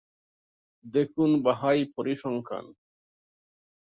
[0.85, 2.65] দেখুন বাহাই পরিসংখ্যান।